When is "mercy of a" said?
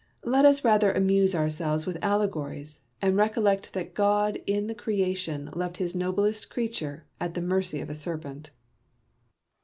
7.43-7.93